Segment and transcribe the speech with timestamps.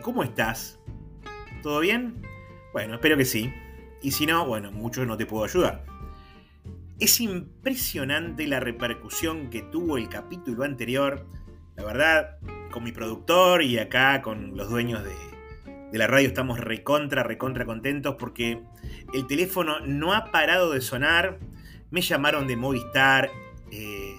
[0.00, 0.78] ¿cómo estás?
[1.62, 2.22] ¿Todo bien?
[2.72, 3.52] Bueno, espero que sí.
[4.02, 5.84] Y si no, bueno, mucho no te puedo ayudar.
[6.98, 11.26] Es impresionante la repercusión que tuvo el capítulo anterior.
[11.76, 12.38] La verdad,
[12.70, 18.16] con mi productor y acá con los dueños de, la radio estamos recontra, recontra contentos
[18.18, 18.62] porque
[19.12, 21.38] el teléfono no ha parado de sonar.
[21.90, 23.30] Me llamaron de Movistar
[23.72, 24.14] eh,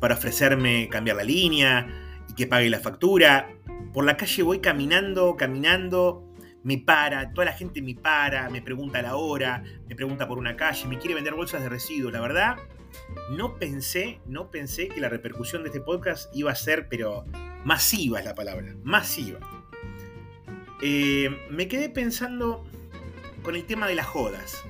[0.00, 1.86] para ofrecerme cambiar la línea
[2.28, 3.48] y que pague la factura
[3.92, 6.28] por la calle voy caminando, caminando,
[6.64, 10.56] me para, toda la gente me para, me pregunta la hora, me pregunta por una
[10.56, 12.12] calle, me quiere vender bolsas de residuos.
[12.12, 12.56] La verdad,
[13.30, 17.24] no pensé, no pensé que la repercusión de este podcast iba a ser, pero
[17.64, 19.38] masiva es la palabra, masiva.
[20.82, 22.64] Eh, me quedé pensando
[23.42, 24.64] con el tema de las jodas.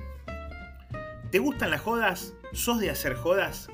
[1.31, 2.35] ¿Te gustan las jodas?
[2.51, 3.69] ¿Sos de hacer jodas?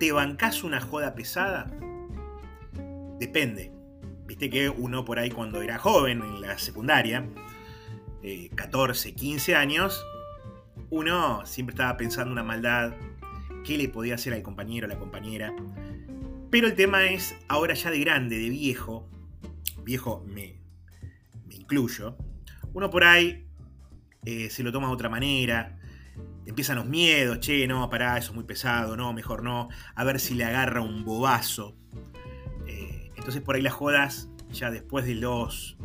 [0.00, 1.70] ¿Te bancás una joda pesada?
[3.20, 3.73] Depende.
[4.34, 7.24] Viste que uno por ahí cuando era joven, en la secundaria,
[8.56, 10.04] 14, eh, 15 años,
[10.90, 12.94] uno siempre estaba pensando una maldad,
[13.64, 15.54] qué le podía hacer al compañero o la compañera.
[16.50, 19.08] Pero el tema es, ahora ya de grande, de viejo,
[19.84, 20.58] viejo me,
[21.46, 22.16] me incluyo,
[22.72, 23.46] uno por ahí
[24.24, 25.78] eh, se lo toma de otra manera,
[26.44, 30.18] empiezan los miedos, che, no, pará, eso es muy pesado, no, mejor no, a ver
[30.18, 31.76] si le agarra un bobazo.
[33.24, 35.78] Entonces por ahí las jodas, ya después de los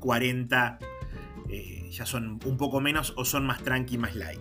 [0.00, 0.80] 40,
[1.48, 4.40] eh, ya son un poco menos o son más tranqui, más light.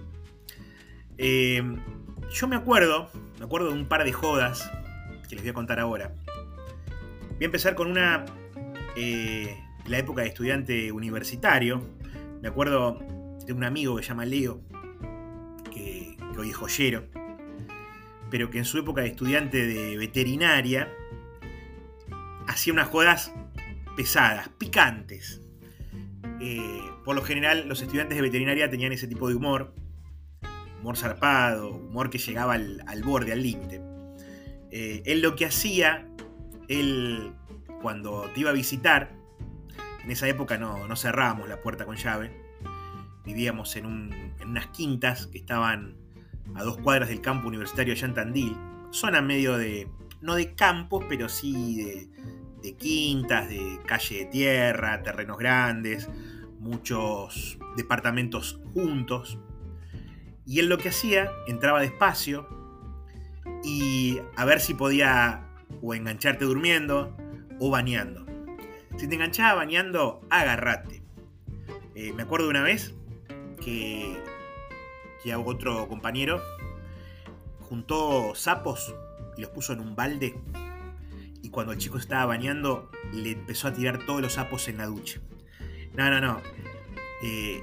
[1.20, 1.62] Eh,
[2.32, 4.72] yo me acuerdo, me acuerdo de un par de jodas
[5.30, 6.16] que les voy a contar ahora.
[7.30, 8.26] Voy a empezar con una,
[8.96, 11.88] eh, la época de estudiante universitario.
[12.42, 12.98] Me acuerdo
[13.46, 14.64] de un amigo que se llama Leo,
[15.72, 17.06] que, que hoy es joyero,
[18.32, 20.92] pero que en su época de estudiante de veterinaria,
[22.48, 23.32] hacía unas jodas
[23.96, 25.42] pesadas, picantes.
[26.40, 29.74] Eh, por lo general, los estudiantes de veterinaria tenían ese tipo de humor,
[30.80, 33.82] humor zarpado, humor que llegaba al, borde, al límite.
[34.72, 36.08] Eh, él lo que hacía,
[36.68, 37.34] él
[37.82, 39.16] cuando te iba a visitar,
[40.04, 42.32] en esa época no, no cerrábamos la puerta con llave,
[43.26, 43.86] vivíamos en,
[44.42, 45.98] unas quintas que estaban
[46.54, 48.56] a dos cuadras del campo universitario allá en
[48.92, 49.90] zona medio de,
[50.22, 52.10] no de campos, pero sí de,
[52.62, 56.10] de quintas, de calle de tierra, terrenos grandes,
[56.60, 59.38] muchos departamentos juntos.
[60.46, 62.48] Y él lo que hacía, entraba despacio
[63.64, 65.48] y a ver si podía
[65.82, 67.16] o engancharte durmiendo
[67.60, 68.26] o bañando.
[68.98, 71.04] Si te enganchaba bañando, agarrate.
[71.96, 72.94] Eh, me acuerdo de una vez
[73.64, 74.18] que,
[75.24, 76.42] que otro compañero
[77.60, 78.94] juntó sapos
[79.38, 80.36] y los puso en un balde
[81.46, 84.88] y cuando el chico estaba bañando le empezó a tirar todos los sapos en la
[84.88, 85.22] ducha.
[85.94, 86.42] No, no, no.
[87.22, 87.62] Eh,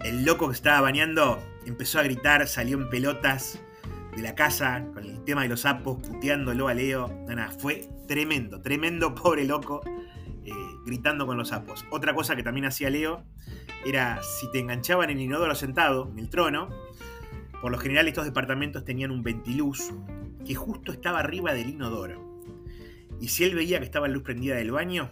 [0.00, 3.60] el loco que estaba bañando empezó a gritar, salió en pelotas
[4.16, 7.08] de la casa con el tema de los sapos, puteándolo a Leo.
[7.28, 9.82] No, fue tremendo, tremendo, pobre loco,
[10.44, 10.52] eh,
[10.86, 11.84] gritando con los sapos.
[11.90, 13.24] Otra cosa que también hacía Leo
[13.84, 16.70] era si te enganchaban en el inodoro sentado, en el trono,
[17.60, 19.92] por lo general estos departamentos tenían un ventiluz
[20.48, 22.42] que justo estaba arriba del inodoro.
[23.20, 25.10] Y si él veía que estaba la luz prendida del baño,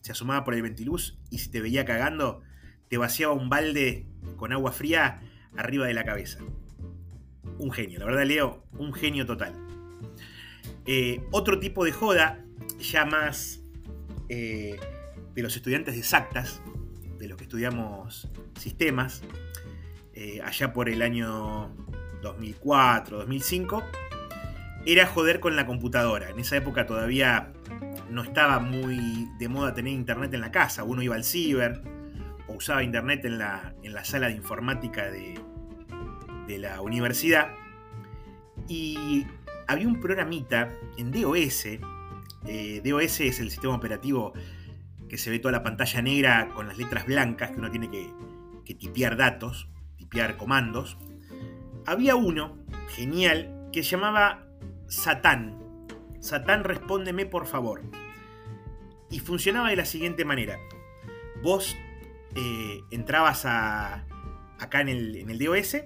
[0.00, 2.40] se asomaba por el ventiluz y si te veía cagando,
[2.88, 4.06] te vaciaba un balde
[4.36, 5.20] con agua fría
[5.58, 6.38] arriba de la cabeza.
[7.58, 9.52] Un genio, la verdad, Leo, un genio total.
[10.86, 12.42] Eh, otro tipo de joda,
[12.80, 13.60] ya más
[14.30, 14.80] eh,
[15.34, 16.62] de los estudiantes exactas,
[17.18, 19.20] de los que estudiamos sistemas,
[20.14, 21.76] eh, allá por el año
[22.22, 23.84] 2004, 2005
[24.92, 26.30] era joder con la computadora.
[26.30, 27.52] En esa época todavía
[28.10, 30.82] no estaba muy de moda tener internet en la casa.
[30.82, 31.82] Uno iba al ciber
[32.46, 35.38] o usaba internet en la, en la sala de informática de,
[36.46, 37.50] de la universidad.
[38.66, 39.26] Y
[39.66, 41.66] había un programita en DOS.
[42.46, 44.32] Eh, DOS es el sistema operativo
[45.06, 48.10] que se ve toda la pantalla negra con las letras blancas, que uno tiene que,
[48.64, 50.96] que tipear datos, tipear comandos.
[51.84, 52.56] Había uno,
[52.88, 54.47] genial, que llamaba
[54.88, 55.58] Satán.
[56.20, 57.82] Satán, respóndeme por favor.
[59.10, 60.58] Y funcionaba de la siguiente manera.
[61.42, 61.76] Vos
[62.34, 64.04] eh, entrabas a,
[64.58, 65.76] acá en el, en el DOS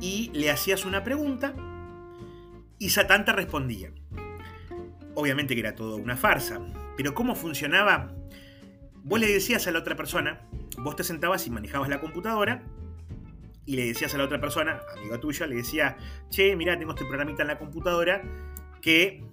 [0.00, 1.54] y le hacías una pregunta
[2.78, 3.92] y Satán te respondía.
[5.14, 6.60] Obviamente que era todo una farsa,
[6.96, 8.12] pero ¿cómo funcionaba?
[9.04, 10.40] Vos le decías a la otra persona,
[10.78, 12.62] vos te sentabas y manejabas la computadora
[13.66, 15.96] y le decías a la otra persona, amiga tuya, le decía,
[16.30, 18.22] che, mira, tengo este programita en la computadora
[18.82, 19.24] que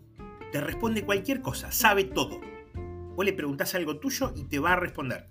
[0.52, 2.40] te responde cualquier cosa, sabe todo.
[3.16, 5.28] vos le preguntás algo tuyo y te va a responder.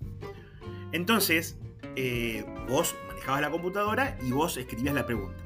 [0.91, 1.59] Entonces,
[1.95, 5.41] eh, vos manejabas la computadora y vos escribías la pregunta.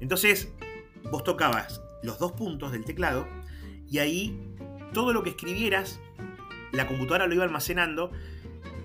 [0.00, 0.52] Entonces,
[1.10, 3.26] vos tocabas los dos puntos del teclado
[3.90, 4.38] y ahí
[4.92, 6.00] todo lo que escribieras,
[6.72, 8.10] la computadora lo iba almacenando,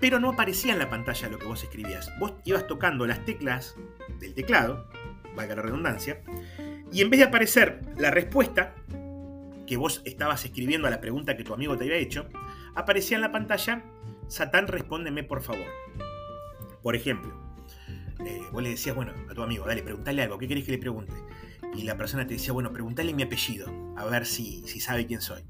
[0.00, 2.10] pero no aparecía en la pantalla lo que vos escribías.
[2.18, 3.76] Vos ibas tocando las teclas
[4.18, 4.88] del teclado,
[5.34, 6.22] valga la redundancia,
[6.92, 8.74] y en vez de aparecer la respuesta
[9.66, 12.28] que vos estabas escribiendo a la pregunta que tu amigo te había hecho,
[12.74, 13.82] aparecía en la pantalla,
[14.28, 15.66] Satán, respóndeme por favor.
[16.82, 17.32] Por ejemplo,
[18.24, 20.78] eh, vos le decías, bueno, a tu amigo, dale, preguntale algo, ¿qué querés que le
[20.78, 21.14] pregunte?
[21.74, 25.20] Y la persona te decía, bueno, preguntale mi apellido, a ver si, si sabe quién
[25.20, 25.42] soy.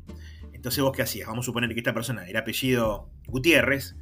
[0.52, 1.28] Entonces vos qué hacías?
[1.28, 3.96] Vamos a suponer que esta persona era apellido Gutiérrez,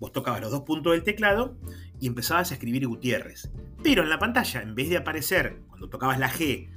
[0.00, 1.56] vos tocabas los dos puntos del teclado
[2.00, 3.50] y empezabas a escribir Gutiérrez.
[3.82, 6.68] Pero en la pantalla, en vez de aparecer, cuando tocabas la G,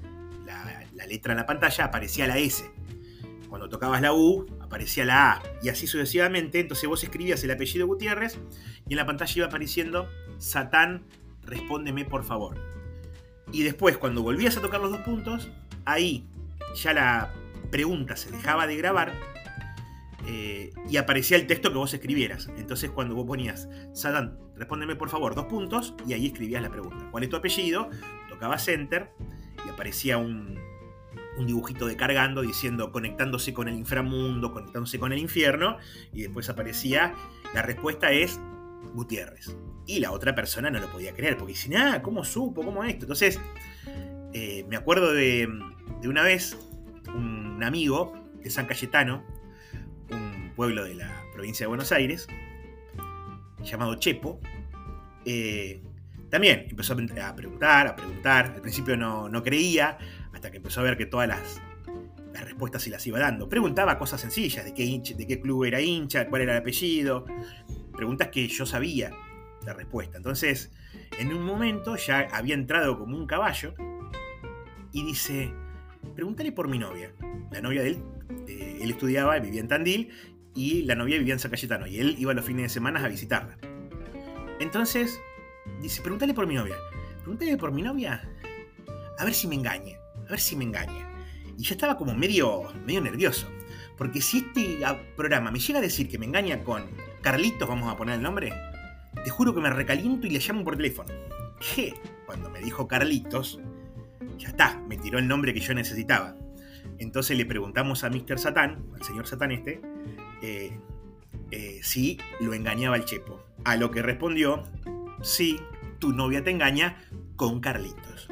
[0.46, 2.70] la, letra en la pantalla, aparecía la S.
[3.50, 5.44] Cuando tocabas la U, aparecía la A.
[5.62, 6.60] Y así sucesivamente.
[6.60, 8.40] Entonces vos escribías el apellido Gutiérrez
[8.88, 11.06] y en la pantalla iba apareciendo Satán,
[11.44, 12.58] respóndeme por favor.
[13.52, 15.50] Y después, cuando volvías a tocar los dos puntos,
[15.86, 16.26] ahí
[16.76, 17.32] ya la
[17.70, 19.14] pregunta se dejaba de grabar
[20.26, 22.50] eh, y aparecía el texto que vos escribieras.
[22.58, 27.08] Entonces, cuando vos ponías, Satán, respóndeme por favor, dos puntos, y ahí escribías la pregunta.
[27.12, 27.90] ¿Cuál es tu apellido?
[28.30, 29.12] Tocabas Enter
[29.66, 30.58] y aparecía un,
[31.38, 35.78] un dibujito de cargando diciendo conectándose con el inframundo, conectándose con el infierno,
[36.14, 37.14] y después aparecía,
[37.54, 38.40] la respuesta es
[38.94, 39.56] Gutiérrez.
[39.86, 42.64] Y la otra persona no lo podía creer, porque dice, ah, ¿cómo supo?
[42.64, 43.06] ¿Cómo esto?
[43.06, 43.40] Entonces,
[44.34, 45.50] eh, me acuerdo de,
[46.02, 46.58] de, una vez,
[47.08, 49.24] un amigo de San Cayetano,
[50.54, 52.28] pueblo de la provincia de Buenos Aires,
[53.64, 54.40] llamado Chepo,
[55.26, 55.82] eh,
[56.30, 56.96] también empezó a
[57.36, 58.54] preguntar, a preguntar.
[58.56, 59.98] Al principio no, no, creía,
[60.34, 61.62] hasta que empezó a ver que todas las,
[62.34, 63.48] las respuestas se las iba dando.
[63.48, 67.26] Preguntaba cosas sencillas, de qué, hincha, de qué club era hincha, cuál era el apellido.
[67.96, 69.12] Preguntas que yo sabía
[69.64, 70.18] la respuesta.
[70.18, 70.72] Entonces,
[71.20, 73.76] en un momento ya había entrado como un caballo
[74.92, 75.54] y dice,
[76.16, 77.12] pregúntale por mi novia.
[77.52, 78.04] La novia de él,
[78.48, 80.10] eh, él estudiaba, vivía en Tandil
[80.56, 83.08] y la novia vivía en San Cayetano y él iba los fines de semana a
[83.08, 83.58] visitarla.
[84.60, 85.20] Entonces,
[85.82, 86.76] dice, pregúntale por mi novia.
[87.22, 88.30] Pregúntale por mi novia
[89.18, 89.98] a ver si me engaña,
[90.28, 91.10] a ver si me engaña.
[91.58, 93.48] Y yo estaba como medio, medio nervioso.
[93.98, 94.80] Porque si este
[95.16, 96.84] programa me llega a decir que me engaña con
[97.22, 98.54] Carlitos, vamos a poner el nombre,
[99.24, 101.12] te juro que me recaliento y le llamo por teléfono.
[101.76, 101.94] Que
[102.26, 103.60] cuando me dijo Carlitos,
[104.38, 106.36] ya está, me tiró el nombre que yo necesitaba.
[106.98, 108.40] Entonces le preguntamos a Mr.
[108.40, 109.82] Satán, al señor Satán este,
[110.44, 110.78] eh,
[111.52, 113.42] eh, si lo engañaba el Chepo.
[113.64, 114.64] A lo que respondió,
[115.22, 115.58] sí,
[116.00, 117.02] tu novia te engaña
[117.38, 118.28] con Carlitos.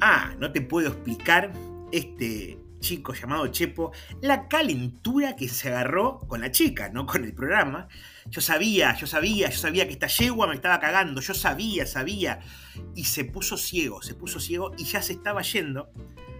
[0.00, 1.52] Ah, no te puedo explicar
[1.90, 7.32] este chico llamado Chepo la calentura que se agarró con la chica, no con el
[7.32, 7.88] programa.
[8.26, 12.40] Yo sabía, yo sabía, yo sabía que esta yegua me estaba cagando, yo sabía, sabía.
[12.94, 15.90] Y se puso ciego, se puso ciego y ya se estaba yendo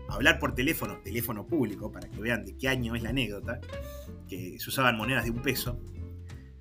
[0.09, 3.61] hablar por teléfono, teléfono público, para que vean de qué año es la anécdota,
[4.29, 5.81] que se usaban monedas de un peso,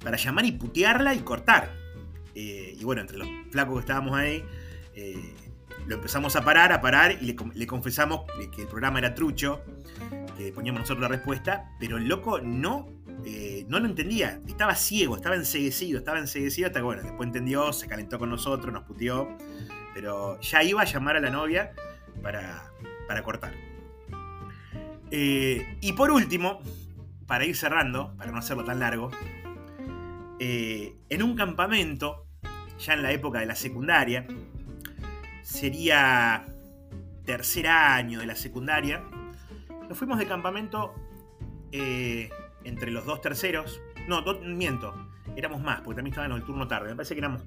[0.03, 1.71] para llamar y putearla y cortar.
[2.35, 4.43] Eh, y bueno, entre los flacos que estábamos ahí,
[4.95, 5.33] eh,
[5.87, 8.21] lo empezamos a parar, a parar, y le, confesamos
[8.55, 9.61] que el programa era trucho,
[10.37, 12.89] que poníamos nosotros la respuesta, pero el loco no,
[13.25, 17.73] eh, no lo entendía, estaba ciego, estaba enseguecido, estaba enseguecido hasta que, bueno, después entendió,
[17.73, 19.27] se calentó con nosotros, nos puteó,
[19.93, 21.73] pero ya iba a llamar a la novia
[22.21, 22.72] para,
[23.07, 23.53] para cortar.
[25.11, 26.61] Eh, y por último,
[27.27, 29.11] para ir cerrando, para no hacerlo tan largo,
[30.39, 32.25] eh, en un campamento,
[32.79, 34.25] ya en la época de la secundaria,
[35.41, 36.45] sería
[37.25, 39.03] tercer año de la secundaria,
[39.87, 40.93] nos fuimos de campamento
[41.71, 42.29] eh,
[42.63, 43.81] entre los dos terceros.
[44.07, 44.93] No, do, miento,
[45.35, 46.89] éramos más, porque también estaban en el turno tarde.
[46.89, 47.43] Me parece que éramos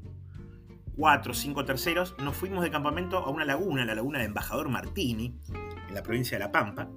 [0.96, 2.14] cuatro o cinco terceros.
[2.18, 5.34] Nos fuimos de campamento a una laguna, la laguna de Embajador Martini,
[5.88, 6.88] en la provincia de La Pampa.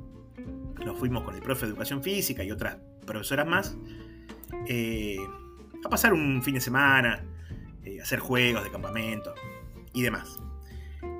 [0.83, 3.77] Nos fuimos con el profe de educación física y otras profesoras más.
[4.67, 5.17] Eh,
[5.83, 7.23] a pasar un fin de semana,
[7.83, 9.33] eh, hacer juegos de campamento
[9.93, 10.39] y demás.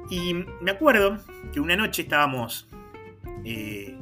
[0.10, 1.18] Y me acuerdo
[1.54, 2.68] que una noche estábamos
[3.44, 3.96] eh,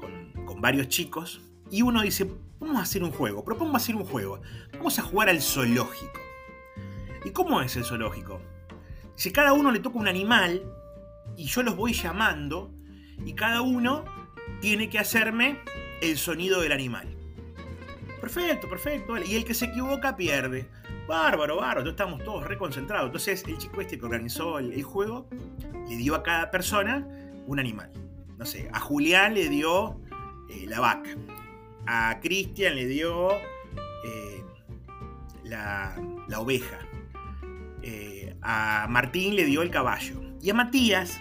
[0.00, 1.40] con, con, varios chicos
[1.70, 4.40] y uno dice, vamos a hacer un juego, propongo hacer un juego,
[4.74, 6.25] vamos a jugar al zoológico.
[7.26, 8.40] ¿Y cómo es el zoológico?
[9.16, 10.62] Si cada uno le toca un animal
[11.36, 12.70] y yo los voy llamando
[13.24, 14.04] y cada uno
[14.60, 15.58] tiene que hacerme
[16.00, 17.16] el sonido del animal.
[18.20, 19.18] Perfecto, perfecto.
[19.18, 20.68] Y el que se equivoca pierde.
[21.08, 21.90] Bárbaro, bárbaro.
[21.90, 23.06] Estamos todos reconcentrados.
[23.06, 25.28] Entonces el chico este que organizó el, juego
[25.88, 27.08] le dio a cada persona
[27.48, 27.90] un animal.
[28.38, 30.00] No sé, a Julián le dio
[30.48, 31.10] eh, la vaca.
[31.88, 33.32] A Cristian le dio
[34.04, 34.44] eh,
[35.42, 35.96] la,
[36.36, 36.78] oveja.
[37.88, 40.20] Eh, a Martín le dio el caballo.
[40.42, 41.20] Y a Matías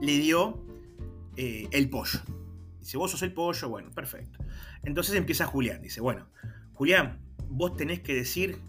[0.00, 0.64] le dio
[1.36, 2.20] el pollo.
[2.78, 4.38] Dice, vos sos el pollo, bueno, perfecto.
[4.84, 6.28] Entonces empieza Julián, dice, bueno,
[6.74, 7.18] Julián,
[7.48, 8.60] vos tenés que decir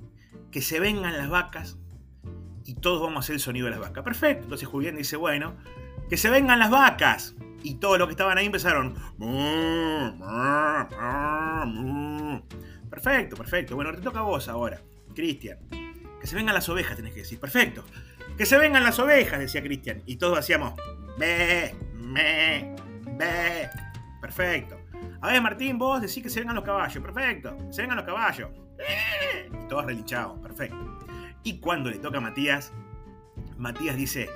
[0.51, 1.77] que se vengan las vacas
[2.63, 4.03] y todos vamos a hacer el sonido de las vacas.
[4.03, 4.45] Perfecto.
[4.45, 5.55] Entonces Julián dice, bueno,
[6.09, 7.35] que se vengan las vacas.
[7.61, 8.95] Y todos los que estaban ahí empezaron.
[12.89, 13.75] Perfecto, perfecto.
[13.75, 14.81] Bueno, te toca a vos ahora,
[15.13, 15.59] Cristian.
[16.25, 17.39] Que se vengan las ovejas, tenés que decir.
[17.39, 17.85] Perfecto.
[18.35, 20.01] Que se vengan las ovejas, decía Cristian.
[20.07, 20.73] Y todos hacíamos.
[21.19, 22.75] Be, me,
[23.15, 23.69] be.
[24.19, 24.75] Perfecto.
[25.21, 27.03] A ver, Martín, vos decís que se vengan los caballos.
[27.03, 27.55] Perfecto.
[27.69, 28.49] se vengan los caballos.
[29.53, 30.39] Y todos relinchados.
[30.39, 30.97] Perfecto.
[31.43, 32.73] Y cuando le toca a Matías,
[33.59, 34.27] Matías dice,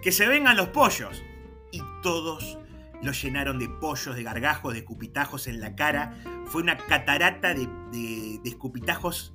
[0.00, 1.24] que se vengan los pollos.
[1.72, 2.56] Y todos
[3.02, 6.14] lo llenaron de pollos, de gargajos, de escupitajos en la cara.
[6.46, 9.34] Fue una catarata de, de, escupitajos,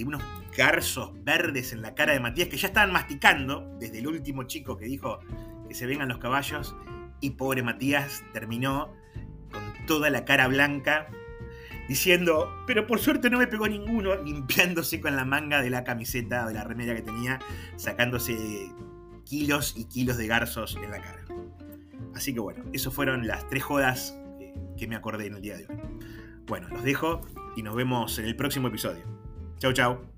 [0.00, 0.22] de unos
[0.56, 4.78] garzos verdes en la cara de Matías que ya estaban masticando, desde el último chico
[4.78, 5.20] que dijo
[5.68, 6.74] que se vengan los caballos.
[7.20, 8.94] Y pobre Matías terminó
[9.52, 11.08] con toda la cara blanca,
[11.86, 16.46] diciendo, pero por suerte no me pegó ninguno, limpiándose con la manga de la camiseta
[16.46, 17.38] o de la remera que tenía,
[17.76, 18.72] sacándose
[19.24, 21.26] kilos y kilos de garzos en la cara.
[22.14, 24.18] Así que bueno, esas fueron las tres jodas
[24.78, 25.78] que me acordé en el día de hoy.
[26.46, 27.20] Bueno, los dejo
[27.54, 29.19] y nos vemos en el próximo episodio.
[29.60, 30.09] 蕉蕉。